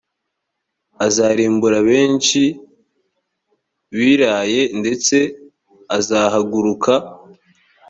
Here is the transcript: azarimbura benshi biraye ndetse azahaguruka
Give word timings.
azarimbura 1.05 1.77
benshi 1.89 2.41
biraye 3.97 4.61
ndetse 4.81 5.15
azahaguruka 5.97 6.93